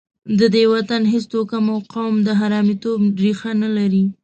[0.39, 4.03] د دې وطن هېڅ توکم او قوم د حرامیتوب ریښه نه لري.